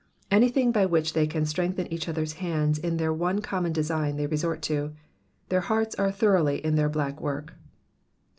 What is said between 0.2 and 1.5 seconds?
Anything by which they can